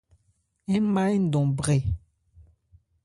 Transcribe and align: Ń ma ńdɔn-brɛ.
Ń 0.71 0.75
ma 0.93 1.03
ńdɔn-brɛ. 1.23 1.77